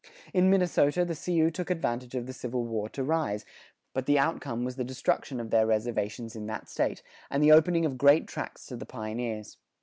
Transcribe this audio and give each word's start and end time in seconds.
In 0.33 0.49
Minnesota 0.49 1.05
the 1.05 1.13
Sioux 1.13 1.51
took 1.51 1.69
advantage 1.69 2.15
of 2.15 2.25
the 2.25 2.33
Civil 2.33 2.65
War 2.65 2.89
to 2.89 3.03
rise; 3.03 3.45
but 3.93 4.07
the 4.07 4.17
outcome 4.17 4.63
was 4.63 4.75
the 4.75 4.83
destruction 4.83 5.39
of 5.39 5.51
their 5.51 5.67
reservations 5.67 6.35
in 6.35 6.47
that 6.47 6.67
State, 6.67 7.03
and 7.29 7.43
the 7.43 7.51
opening 7.51 7.85
of 7.85 7.99
great 7.99 8.25
tracts 8.25 8.65
to 8.65 8.75
the 8.75 8.87
pioneers. 8.87 9.57